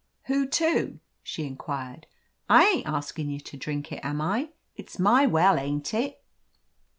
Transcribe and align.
"Who 0.23 0.47
to?" 0.47 0.99
she 1.21 1.45
inquired. 1.45 2.07
"I 2.49 2.65
ain't 2.65 2.87
askin' 2.87 3.29
you 3.29 3.39
to 3.41 3.55
drink 3.55 3.91
it, 3.91 3.99
am 4.03 4.19
I? 4.19 4.49
It's 4.75 4.97
my 4.97 5.27
well, 5.27 5.59
ain't 5.59 5.93
it 5.93 6.23